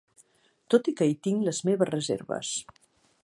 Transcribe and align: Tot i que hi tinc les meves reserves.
Tot 0.73 0.89
i 0.91 0.93
que 1.01 1.09
hi 1.09 1.13
tinc 1.27 1.45
les 1.49 1.61
meves 1.71 1.93
reserves. 1.93 2.57